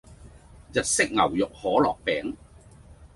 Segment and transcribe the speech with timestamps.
[0.73, 2.35] 日式牛肉可樂餅